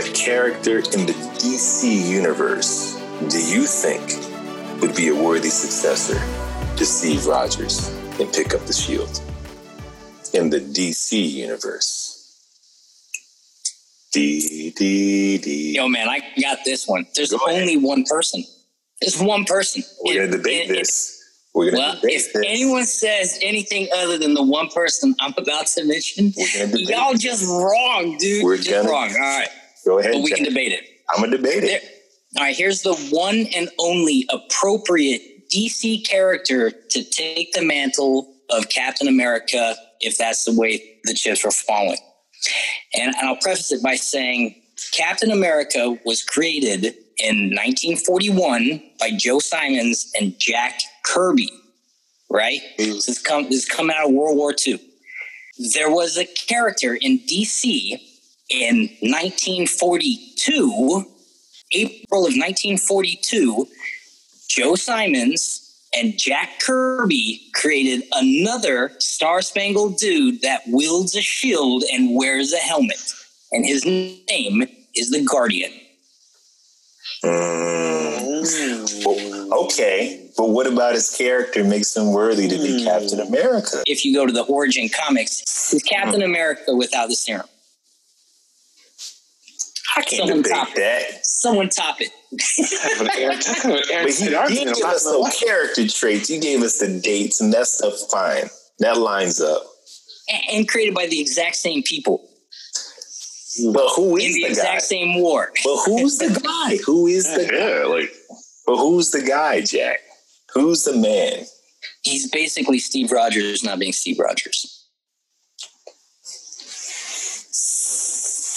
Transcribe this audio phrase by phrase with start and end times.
[0.00, 2.94] what character in the DC universe
[3.28, 4.00] do you think
[4.80, 6.18] would be a worthy successor
[6.78, 7.88] to Steve Rogers
[8.18, 9.20] and pick up the shield
[10.32, 12.16] in the DC universe?
[14.12, 15.74] D D D.
[15.76, 17.06] Yo, man, I got this one.
[17.14, 17.60] There's Go ahead.
[17.60, 18.42] only one person.
[19.02, 19.82] There's one person.
[20.02, 21.16] We're gonna debate if- this.
[21.52, 22.42] We're gonna Well, debate if this.
[22.46, 26.88] anyone says anything other than the one person I'm about to mention, We're gonna debate
[26.88, 28.42] y'all just wrong, dude.
[28.44, 29.10] We're just gonna- wrong.
[29.10, 29.48] All right,
[29.84, 30.12] Go ahead.
[30.12, 30.84] but we can debate it.
[31.10, 31.84] I'm gonna debate There, it.
[32.38, 38.68] all right, here's the one and only appropriate DC character to take the mantle of
[38.68, 41.98] Captain America if that's the way the chips were falling.
[42.94, 44.54] And, and I'll preface it by saying
[44.92, 51.50] Captain America was created in 1941 by Joe Simons and Jack Kirby,
[52.30, 52.60] right?
[52.78, 53.04] Mm.
[53.06, 54.80] This come, this is coming out of World War II.
[55.74, 58.00] There was a character in DC
[58.50, 61.06] in 1942
[61.72, 63.66] April of 1942,
[64.48, 72.16] Joe Simons and Jack Kirby created another Star Spangled Dude that wields a shield and
[72.16, 73.00] wears a helmet.
[73.52, 75.72] And his name is the Guardian.
[77.24, 79.04] Mm.
[79.04, 83.82] Well, okay, but what about his character makes him worthy to be Captain America?
[83.86, 87.46] If you go to the Origin comics, he's Captain America without the serum.
[89.96, 90.76] I can't Someone debate top it.
[90.76, 91.26] that.
[91.26, 92.10] Someone top it.
[92.98, 94.10] But
[94.50, 96.30] he, he gave us some character traits.
[96.30, 98.48] You gave us the dates, and that stuff's fine.
[98.78, 99.62] That lines up.
[100.30, 102.28] A- And created by the exact same people
[103.72, 104.78] But who in the the, exact guy?
[104.78, 105.50] same war.
[105.64, 106.76] But who's the guy?
[106.86, 107.56] Who is the guy?
[107.80, 108.12] Yeah, like
[108.66, 109.98] But who's the guy, Jack?
[110.54, 111.44] Who's the man?
[112.02, 114.79] He's basically Steve Rogers not being Steve Rogers.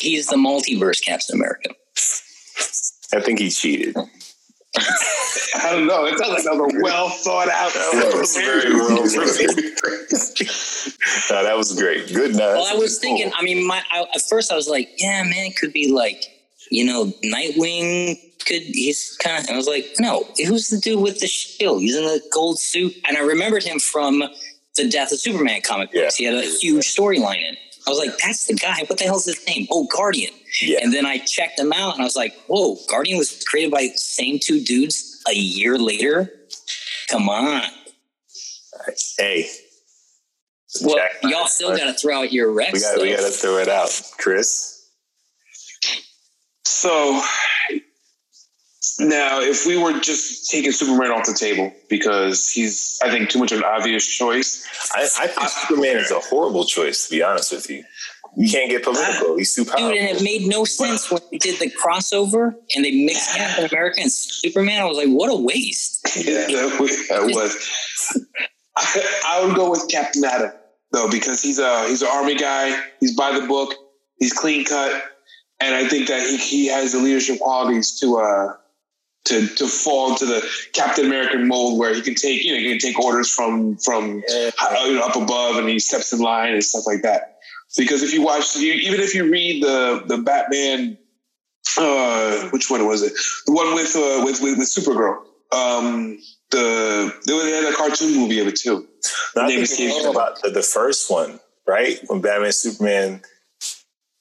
[0.00, 1.70] He's the multiverse Captain America.
[3.14, 3.96] I think he cheated.
[5.56, 6.04] I don't know.
[6.04, 7.72] It sounds like that was a well thought out.
[7.72, 8.90] That was very well
[11.30, 12.08] no, that was great.
[12.08, 12.38] Good night.
[12.38, 13.32] Well, I was thinking.
[13.36, 16.22] I mean, my I, at first I was like, yeah, man, it could be like,
[16.70, 18.16] you know, Nightwing.
[18.46, 19.50] Could he's kind of?
[19.50, 21.80] I was like, no, who's the dude with the shield?
[21.82, 24.22] He's in the gold suit, and I remembered him from
[24.76, 26.20] the Death of Superman comic books.
[26.20, 26.30] Yeah.
[26.30, 27.54] He had a huge storyline in.
[27.54, 27.58] it.
[27.88, 28.84] I was like, that's the guy.
[28.86, 29.66] What the hell's his name?
[29.70, 30.32] Oh, Guardian.
[30.60, 30.80] Yeah.
[30.82, 33.82] And then I checked him out, and I was like, whoa, Guardian was created by
[33.82, 36.30] the same two dudes a year later.
[37.08, 37.62] Come on.
[39.16, 39.48] Hey.
[40.82, 42.74] Well, Jack- y'all still got to throw out your Rex.
[42.74, 44.86] We got got to throw it out, Chris.
[46.64, 47.22] So
[48.98, 53.38] now, if we were just taking Superman off the table because he's, I think, too
[53.38, 54.66] much of an obvious choice.
[54.94, 57.06] I, I think Superman is a horrible choice.
[57.06, 57.84] To be honest with you,
[58.36, 59.36] you can't get political.
[59.36, 59.90] He's too powerful.
[59.90, 63.66] Dude, and it made no sense when they did the crossover and they mixed Captain
[63.66, 64.80] America and Superman.
[64.80, 66.04] I was like, what a waste.
[66.24, 67.08] that was.
[67.08, 68.26] That was.
[68.76, 70.52] I, I would go with Captain Atom
[70.92, 72.80] though because he's a he's an army guy.
[73.00, 73.74] He's by the book.
[74.18, 75.04] He's clean cut,
[75.60, 78.54] and I think that he, he has the leadership qualities to uh
[79.28, 80.40] to to fall into the
[80.72, 84.22] Captain American mold where he can take you know he can take orders from from
[84.30, 87.36] uh, you know, up above and he steps in line and stuff like that.
[87.76, 90.96] Because if you watch, you, even if you read the the Batman,
[91.76, 93.12] uh, which one was it?
[93.46, 95.18] The one with uh, with, with with Supergirl.
[95.52, 96.18] Um,
[96.50, 98.86] the they had a cartoon movie of it too.
[99.36, 101.98] No, I think you're about the, the first one, right?
[102.06, 103.22] When Batman, Superman,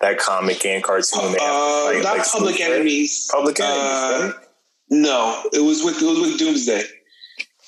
[0.00, 1.32] that comic and cartoon.
[1.32, 2.60] they have, Uh, like- not like Public.
[2.60, 3.28] Enemies.
[3.30, 4.43] Public Enemies, Uh, right?
[4.94, 6.84] No, it was with it was with Doomsday.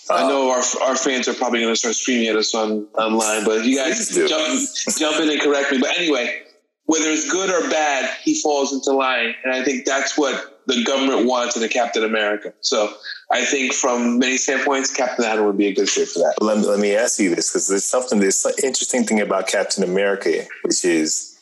[0.09, 2.87] I Uh, know our our fans are probably going to start screaming at us on
[2.97, 4.61] online, but you guys jump
[4.97, 5.79] jump in and correct me.
[5.79, 6.43] But anyway,
[6.85, 10.85] whether it's good or bad, he falls into line, and I think that's what the
[10.85, 12.53] government wants in a Captain America.
[12.61, 12.93] So
[13.33, 16.35] I think from many standpoints, Captain Atom would be a good fit for that.
[16.41, 19.49] Let me, let me ask you this because there's something, there's an interesting thing about
[19.49, 21.37] Captain America, which is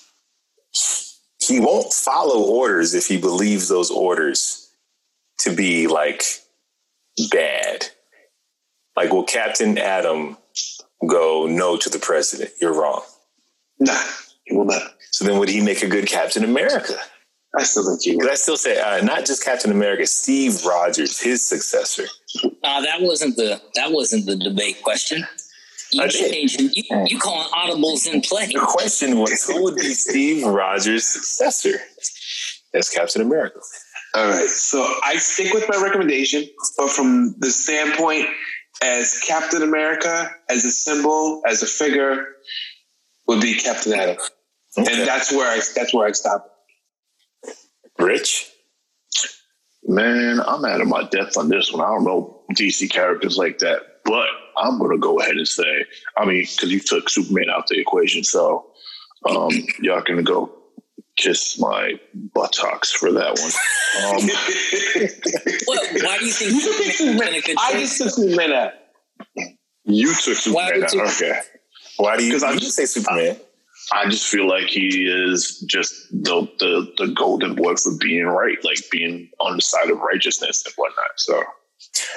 [1.38, 4.63] he won't follow orders if he believes those orders
[5.38, 6.22] to be like
[7.30, 7.86] bad.
[8.96, 10.36] Like, will Captain Atom
[11.08, 12.50] go no to the president?
[12.60, 13.02] You're wrong.
[13.80, 13.98] Nah,
[14.44, 14.82] he will not.
[15.10, 16.94] So then would he make a good Captain America?
[17.56, 18.32] I still think he Because will.
[18.32, 22.06] I still say, uh, not just Captain America, Steve Rogers, his successor.
[22.62, 25.24] Uh, that wasn't the that wasn't the debate question.
[25.92, 26.32] You I did.
[26.32, 28.46] changing you, you calling audibles in play.
[28.46, 31.78] The question was, who would be Steve Rogers' successor
[32.74, 33.60] as Captain America?
[34.14, 34.48] All right.
[34.48, 36.44] So I stick with my recommendation,
[36.76, 38.26] but from the standpoint
[38.82, 42.26] as Captain America, as a symbol, as a figure,
[43.26, 44.16] would be Captain Atom.
[44.78, 44.92] Okay.
[44.92, 46.50] And that's where I that's where I stop.
[47.98, 48.50] Rich?
[49.86, 51.82] Man, I'm out of my depth on this one.
[51.82, 54.26] I don't know DC characters like that, but
[54.56, 55.84] I'm going to go ahead and say,
[56.16, 58.66] I mean, because you took Superman out the equation, so
[59.28, 59.50] um,
[59.80, 60.50] y'all can go
[61.16, 61.98] kiss my
[62.34, 63.52] buttocks for that one.
[64.04, 64.28] Um,
[65.66, 66.60] What, why do you think
[66.92, 68.72] Superman's been I just took Superman out.
[69.84, 71.40] you took Why Superman you- Okay.
[71.96, 73.36] Why do you, 'Cause I just- say Superman?
[73.92, 78.56] I just feel like he is just the, the the golden boy for being right,
[78.64, 81.10] like being on the side of righteousness and whatnot.
[81.16, 81.42] So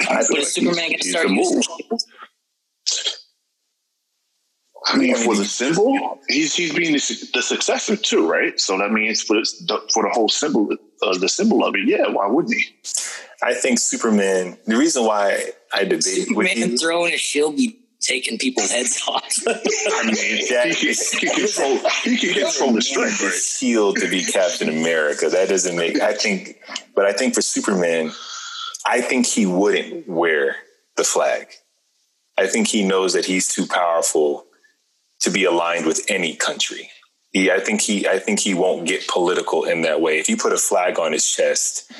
[0.09, 1.63] I But is Superman going to start the move.
[4.89, 8.59] I mean, for the symbol, he's he's being the, the successor too, right?
[8.59, 10.69] So that means for the, for the whole symbol,
[11.03, 12.07] uh, the symbol of it, yeah.
[12.07, 12.65] Why wouldn't he?
[13.43, 14.57] I think Superman.
[14.65, 19.03] The reason why I debate with Superman you, throwing a shield be taking people's heads
[19.07, 19.23] off.
[19.47, 23.35] I mean, That he, can, he can control he can control the strength, the right?
[23.35, 25.29] shield to be Captain America.
[25.29, 25.99] That doesn't make.
[25.99, 26.59] I think,
[26.95, 28.11] but I think for Superman,
[28.85, 30.55] I think he wouldn't wear
[30.95, 31.47] the flag.
[32.37, 34.46] I think he knows that he's too powerful
[35.21, 36.89] to be aligned with any country.
[37.31, 40.19] He, I think he, I think he won't get political in that way.
[40.19, 41.91] If you put a flag on his chest,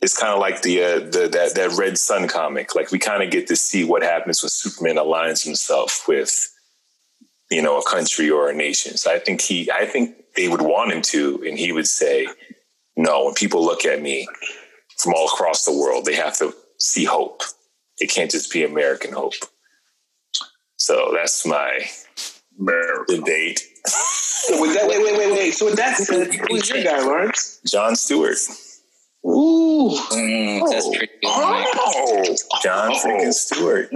[0.00, 2.74] it's kind of like the, uh, the that that Red Sun comic.
[2.74, 6.48] Like we kind of get to see what happens when Superman aligns himself with,
[7.50, 8.96] you know, a country or a nation.
[8.96, 12.28] So I think he, I think they would want him to, and he would say,
[12.96, 14.26] "No, when people look at me
[14.96, 17.42] from all across the world, they have to see hope.
[17.98, 19.34] It can't just be American hope."
[20.76, 21.90] So that's my
[22.60, 23.16] America.
[23.16, 23.60] debate.
[23.86, 25.50] So with that, wait, wait, wait, wait.
[25.54, 27.60] So with that said, who's your guy, Lawrence?
[27.66, 28.36] John Stewart,
[29.26, 29.90] Ooh.
[30.12, 31.18] Mm, that's pretty good.
[31.26, 32.98] Oh, John Oh.
[33.04, 33.90] freaking Stewart.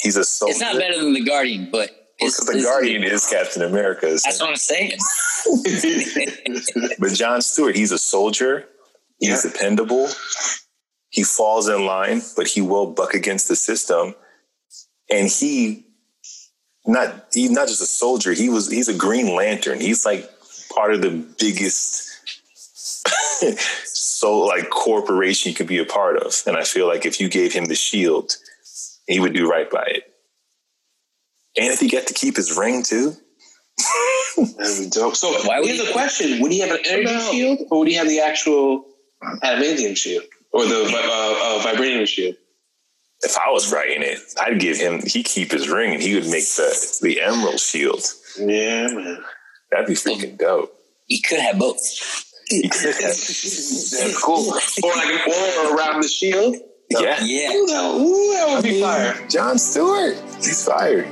[0.00, 0.50] He's a soldier.
[0.52, 4.06] It's not better than the Guardian, but Well, the it's- Guardian is Captain America.
[4.06, 4.92] That's what I'm saying.
[6.98, 8.66] But John Stewart, he's a soldier.
[9.18, 9.50] He's Yeah.
[9.50, 10.08] dependable.
[11.10, 14.14] He falls in line, but he will buck against the system.
[15.10, 15.86] And he
[16.88, 19.80] not he's not just a soldier, he was he's a green lantern.
[19.80, 20.28] He's like
[20.74, 22.06] part of the biggest
[23.84, 26.34] so like corporation you could be a part of.
[26.46, 28.36] And I feel like if you gave him the shield,
[29.06, 30.04] he would do right by it.
[31.56, 33.14] And if he got to keep his ring too,
[34.36, 35.16] That'd be dope.
[35.16, 37.30] So Why would here's he- the question: Would he have an energy No.
[37.32, 38.84] shield, or would he have the actual
[39.42, 42.36] adamantium shield, or the uh, uh, vibranium shield?
[43.22, 46.26] If I was writing it, I'd give him he keep his ring and he would
[46.26, 48.02] make the the emerald shield.
[48.38, 49.22] Yeah, man.
[49.70, 50.72] That'd be freaking dope.
[51.06, 51.80] He could have both.
[52.48, 54.48] He could have, That's cool.
[54.82, 56.56] Or like an aura around the shield.
[56.90, 57.22] yeah.
[57.22, 57.52] Yeah.
[57.52, 59.28] Ooh, that, ooh, that would be fire.
[59.28, 61.06] John Stewart, he's fired.